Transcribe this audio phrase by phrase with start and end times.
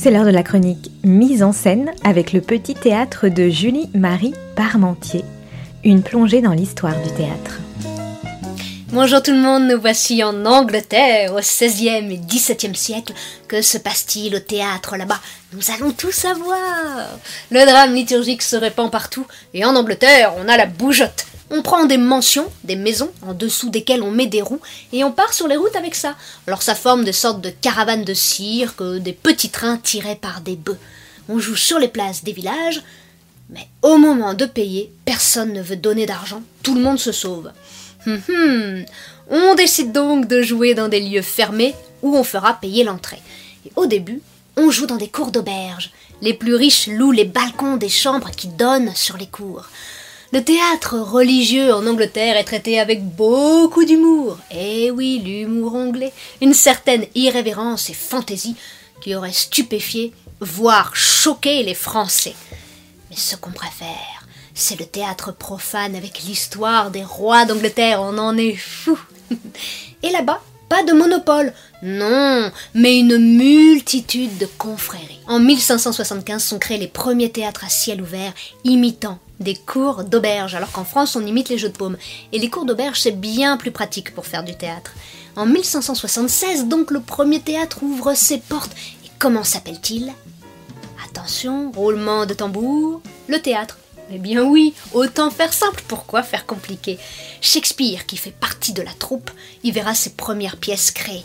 [0.00, 5.24] C'est l'heure de la chronique mise en scène avec le petit théâtre de Julie-Marie Parmentier.
[5.82, 7.58] Une plongée dans l'histoire du théâtre.
[8.92, 13.12] Bonjour tout le monde, nous voici en Angleterre au XVIe et XVIIe siècle.
[13.48, 15.18] Que se passe-t-il au théâtre là-bas?
[15.52, 16.56] Nous allons tout savoir.
[17.50, 21.26] Le drame liturgique se répand partout et en Angleterre, on a la bougeotte.
[21.50, 24.60] On prend des mentions, des maisons, en dessous desquelles on met des roues,
[24.92, 26.14] et on part sur les routes avec ça.
[26.46, 30.56] Alors ça forme des sortes de caravanes de cirque, des petits trains tirés par des
[30.56, 30.78] bœufs.
[31.28, 32.82] On joue sur les places des villages,
[33.50, 37.50] mais au moment de payer, personne ne veut donner d'argent, tout le monde se sauve.
[38.06, 38.84] Hum, hum.
[39.30, 43.20] On décide donc de jouer dans des lieux fermés où on fera payer l'entrée.
[43.66, 44.20] Et au début,
[44.56, 45.90] on joue dans des cours d'auberge.
[46.20, 49.66] Les plus riches louent les balcons des chambres qui donnent sur les cours.
[50.30, 54.36] Le théâtre religieux en Angleterre est traité avec beaucoup d'humour.
[54.50, 56.12] Eh oui, l'humour anglais.
[56.42, 58.54] Une certaine irrévérence et fantaisie
[59.00, 62.34] qui aurait stupéfié, voire choqué les Français.
[63.08, 68.02] Mais ce qu'on préfère, c'est le théâtre profane avec l'histoire des rois d'Angleterre.
[68.02, 68.98] On en est fou.
[70.02, 75.20] Et là-bas, pas de monopole, non, mais une multitude de confréries.
[75.26, 80.72] En 1575 sont créés les premiers théâtres à ciel ouvert, imitant des cours d'auberge, alors
[80.72, 81.96] qu'en France on imite les jeux de paume.
[82.32, 84.92] Et les cours d'auberge c'est bien plus pratique pour faire du théâtre.
[85.36, 88.72] En 1576 donc le premier théâtre ouvre ses portes.
[89.04, 90.12] Et comment s'appelle-t-il?
[91.08, 93.78] Attention, roulement de tambour, le théâtre.
[94.10, 96.98] Eh bien oui, autant faire simple, pourquoi faire compliqué?
[97.42, 99.30] Shakespeare, qui fait partie de la troupe,
[99.64, 101.24] y verra ses premières pièces créées.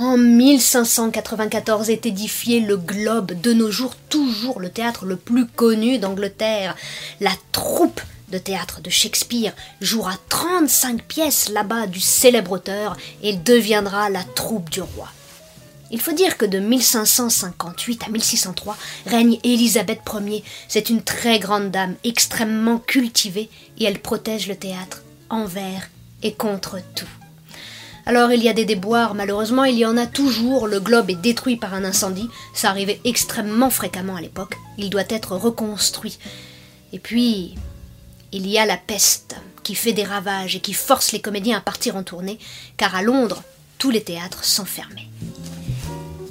[0.00, 5.98] En 1594 est édifié le Globe, de nos jours toujours le théâtre le plus connu
[5.98, 6.76] d'Angleterre.
[7.18, 14.08] La troupe de théâtre de Shakespeare jouera 35 pièces là-bas du célèbre auteur et deviendra
[14.08, 15.08] la troupe du roi.
[15.90, 18.76] Il faut dire que de 1558 à 1603
[19.06, 20.44] règne Élisabeth Ier.
[20.68, 25.90] C'est une très grande dame, extrêmement cultivée, et elle protège le théâtre envers
[26.22, 27.17] et contre tout.
[28.08, 31.14] Alors il y a des déboires, malheureusement il y en a toujours, le globe est
[31.14, 36.18] détruit par un incendie, ça arrivait extrêmement fréquemment à l'époque, il doit être reconstruit.
[36.94, 37.54] Et puis,
[38.32, 41.60] il y a la peste qui fait des ravages et qui force les comédiens à
[41.60, 42.38] partir en tournée,
[42.78, 43.42] car à Londres,
[43.76, 45.10] tous les théâtres sont fermés.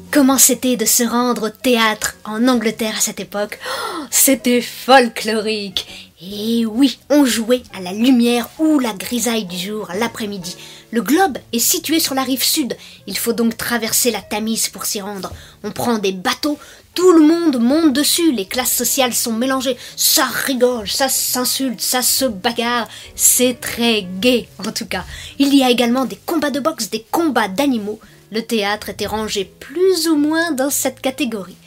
[0.10, 3.60] Comment c'était de se rendre au théâtre en Angleterre à cette époque?
[3.68, 6.07] Oh, C'était folklorique.
[6.20, 10.58] Et oui, on jouait à la lumière ou la grisaille du jour l'après-midi.
[10.90, 12.76] Le globe est situé sur la rive sud.
[13.06, 15.32] Il faut donc traverser la Tamise pour s'y rendre.
[15.64, 16.58] On prend des bateaux,
[16.96, 19.78] tout le monde monte dessus, les classes sociales sont mélangées.
[19.96, 22.88] Ça rigole, ça s'insulte, ça se bagarre.
[23.14, 25.06] C'est très gai en tout cas.
[25.38, 28.00] Il y a également des combats de boxe, des combats d'animaux.
[28.32, 31.58] Le théâtre était rangé plus ou moins dans cette catégorie.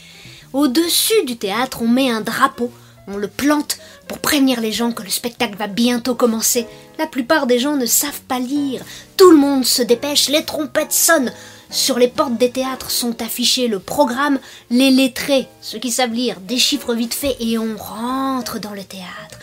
[0.52, 2.72] Au-dessus du théâtre, on met un drapeau,
[3.12, 3.78] on le plante
[4.08, 6.66] pour prévenir les gens que le spectacle va bientôt commencer.
[6.98, 8.82] La plupart des gens ne savent pas lire.
[9.16, 11.32] Tout le monde se dépêche, les trompettes sonnent.
[11.70, 14.40] Sur les portes des théâtres sont affichés le programme,
[14.70, 19.38] les lettrés, ceux qui savent lire, déchiffrent vite fait et on rentre dans le théâtre.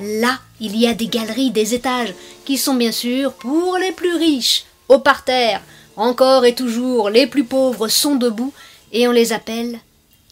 [0.00, 4.14] Là, il y a des galeries, des étages, qui sont bien sûr pour les plus
[4.14, 4.64] riches.
[4.88, 5.60] Au parterre,
[5.96, 8.52] encore et toujours, les plus pauvres sont debout
[8.92, 9.78] et on les appelle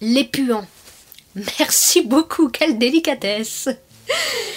[0.00, 0.66] les puants.
[1.58, 3.68] Merci beaucoup, quelle délicatesse.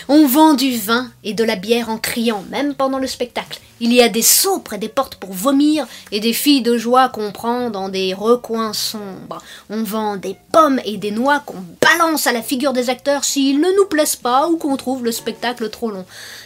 [0.09, 3.59] On vend du vin et de la bière en criant, même pendant le spectacle.
[3.79, 7.09] Il y a des seaux près des portes pour vomir et des filles de joie
[7.09, 9.41] qu'on prend dans des recoins sombres.
[9.69, 13.59] On vend des pommes et des noix qu'on balance à la figure des acteurs s'ils
[13.59, 16.05] ne nous plaisent pas ou qu'on trouve le spectacle trop long.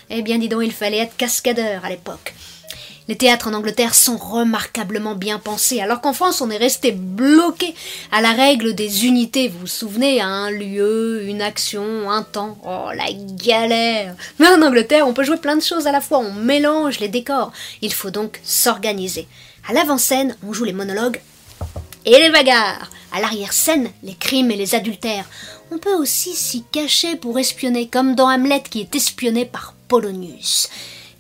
[0.10, 2.34] Eh bien, dis donc, il fallait être cascadeur à l'époque.
[3.08, 7.74] Les théâtres en Angleterre sont remarquablement bien pensés, alors qu'en France on est resté bloqué
[8.12, 12.58] à la règle des unités, vous vous souvenez, un lieu, une action, un temps.
[12.66, 16.18] Oh la galère Mais en Angleterre on peut jouer plein de choses à la fois,
[16.20, 17.54] on mélange les décors.
[17.82, 19.28] Il faut donc s'organiser.
[19.70, 21.22] À l'avant-scène, on joue les monologues
[22.06, 22.92] et les bagarres.
[23.14, 25.30] À l'arrière-scène, les crimes et les adultères.
[25.72, 30.70] On peut aussi s'y cacher pour espionner, comme dans Hamlet qui est espionné par Polonius.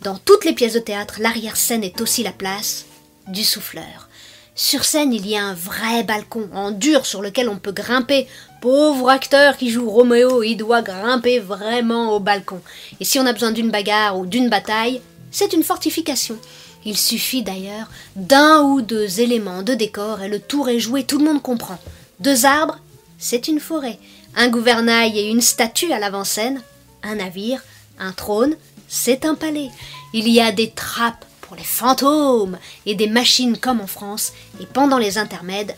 [0.02, 2.86] Dans toutes les pièces de théâtre, l'arrière-scène est aussi la place
[3.28, 4.08] du souffleur.
[4.56, 8.28] Sur scène, il y a un vrai balcon en dur sur lequel on peut grimper.
[8.62, 12.62] Pauvre acteur qui joue Roméo, il doit grimper vraiment au balcon.
[13.00, 15.02] Et si on a besoin d'une bagarre ou d'une bataille,
[15.32, 16.38] c'est une fortification.
[16.86, 21.18] Il suffit d'ailleurs d'un ou deux éléments de décor et le tour est joué, tout
[21.18, 21.80] le monde comprend.
[22.20, 22.80] Deux arbres,
[23.20, 24.00] c'est une forêt.
[24.36, 26.62] Un gouvernail et une statue à l'avant-scène,
[27.04, 27.62] un navire,
[28.00, 28.56] un trône,
[28.88, 29.70] c'est un palais.
[30.14, 34.66] Il y a des trappes pour les fantômes et des machines comme en France, et
[34.66, 35.76] pendant les intermèdes,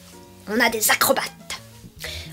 [0.47, 1.31] on a des acrobates.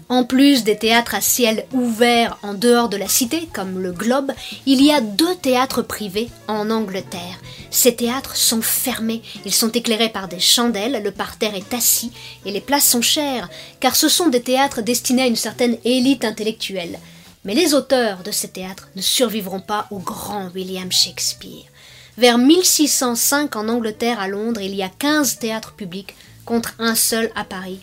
[0.08, 4.30] En plus des théâtres à ciel ouvert en dehors de la cité, comme le Globe,
[4.64, 7.40] il y a deux théâtres privés en Angleterre.
[7.70, 12.12] Ces théâtres sont fermés, ils sont éclairés par des chandelles, le parterre est assis
[12.44, 13.50] et les places sont chères,
[13.80, 17.00] car ce sont des théâtres destinés à une certaine élite intellectuelle.
[17.46, 21.62] Mais les auteurs de ces théâtres ne survivront pas au grand William Shakespeare.
[22.18, 27.30] Vers 1605 en Angleterre, à Londres, il y a 15 théâtres publics contre un seul
[27.36, 27.78] à Paris.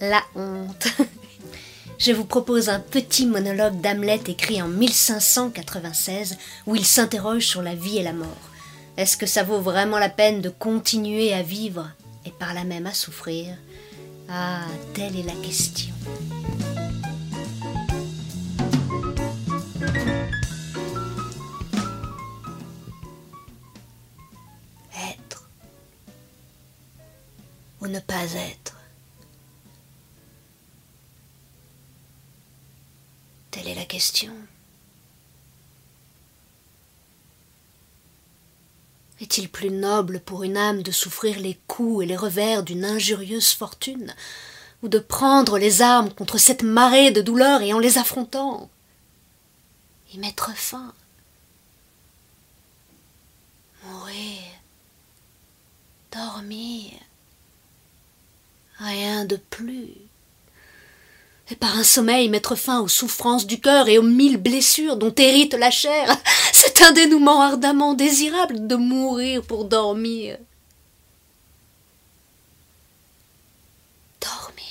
[0.00, 0.88] La honte.
[1.98, 7.74] je vous propose un petit monologue d'Hamlet écrit en 1596 où il s'interroge sur la
[7.74, 8.28] vie et la mort.
[8.96, 11.90] Est-ce que ça vaut vraiment la peine de continuer à vivre
[12.24, 13.54] et par là même à souffrir?
[14.30, 14.64] Ah,
[14.94, 15.94] telle est la question.
[28.08, 28.74] Pas être
[33.52, 34.32] Telle est la question.
[39.20, 43.52] Est-il plus noble pour une âme de souffrir les coups et les revers d'une injurieuse
[43.52, 44.14] fortune,
[44.82, 48.70] ou de prendre les armes contre cette marée de douleurs et en les affrontant
[50.12, 50.94] y mettre fin
[53.84, 54.42] Mourir,
[56.12, 56.92] dormir,
[58.78, 60.08] rien de plus
[61.50, 65.14] et par un sommeil mettre fin aux souffrances du cœur et aux mille blessures dont
[65.14, 66.14] hérite la chair.
[66.52, 70.36] C'est un dénouement ardemment désirable de mourir pour dormir.
[74.20, 74.64] Dormir.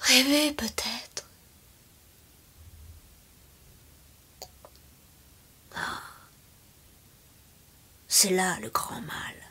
[0.00, 1.26] Rêver peut-être.
[5.76, 6.00] Ah.
[8.08, 9.47] C'est là le grand mal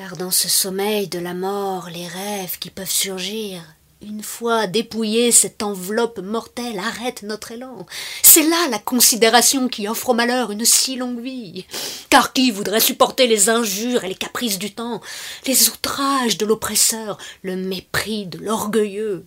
[0.00, 3.60] car dans ce sommeil de la mort, les rêves qui peuvent surgir,
[4.00, 7.84] une fois dépouillée cette enveloppe mortelle, arrêtent notre élan.
[8.22, 11.66] C'est là la considération qui offre au malheur une si longue vie.
[12.08, 15.02] Car qui voudrait supporter les injures et les caprices du temps,
[15.46, 19.26] les outrages de l'oppresseur, le mépris de l'orgueilleux,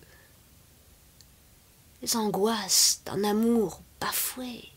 [2.02, 4.73] les angoisses d'un amour bafoué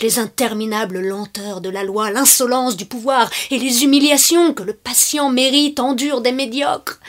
[0.00, 5.30] les interminables lenteurs de la loi, l'insolence du pouvoir et les humiliations que le patient
[5.30, 7.00] mérite endure des médiocres.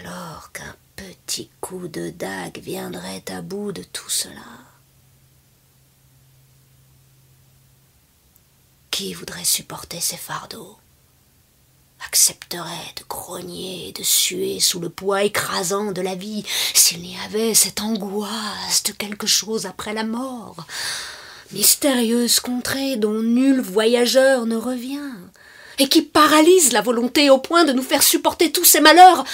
[0.00, 4.34] Alors qu'un petit coup de dague viendrait à bout de tout cela.
[8.90, 10.76] Qui voudrait supporter ces fardeaux?
[12.06, 17.16] Accepterait de grogner et de suer sous le poids écrasant de la vie s'il n'y
[17.26, 20.56] avait cette angoisse de quelque chose après la mort,
[21.52, 25.12] mystérieuse contrée dont nul voyageur ne revient,
[25.78, 29.24] et qui paralyse la volonté au point de nous faire supporter tous ces malheurs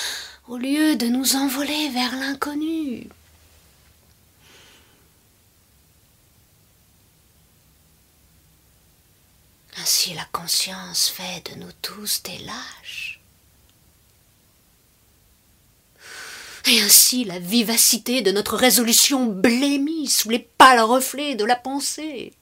[0.49, 3.09] au lieu de nous envoler vers l'inconnu.
[9.85, 13.21] Ainsi la conscience fait de nous tous des lâches.
[16.65, 22.33] Et ainsi la vivacité de notre résolution blêmit sous les pâles reflets de la pensée.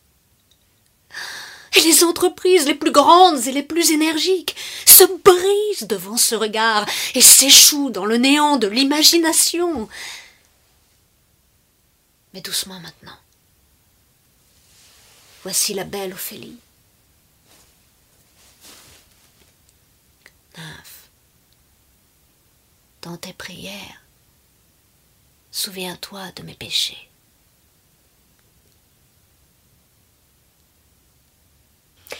[1.75, 4.55] Et les entreprises les plus grandes et les plus énergiques
[4.87, 9.89] se brisent devant ce regard et s'échouent dans le néant de l'imagination.
[12.34, 13.19] Mais doucement maintenant.
[15.43, 16.61] Voici la belle Ophélie.
[23.03, 24.01] Dans tes prières,
[25.51, 27.09] souviens-toi de mes péchés.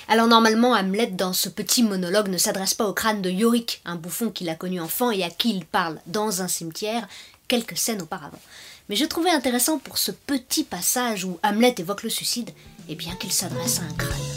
[0.09, 3.95] Alors normalement, Hamlet, dans ce petit monologue, ne s'adresse pas au crâne de Yorick, un
[3.95, 7.07] bouffon qu'il a connu enfant et à qui il parle dans un cimetière
[7.47, 8.41] quelques scènes auparavant.
[8.89, 12.51] Mais je trouvais intéressant pour ce petit passage où Hamlet évoque le suicide,
[12.89, 14.32] et eh bien qu'il s'adresse à un crâne.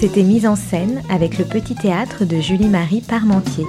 [0.00, 3.66] C'était mise en scène avec le petit théâtre de Julie-Marie Parmentier.